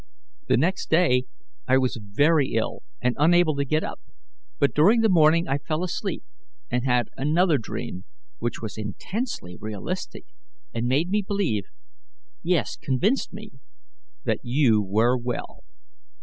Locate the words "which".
8.39-8.63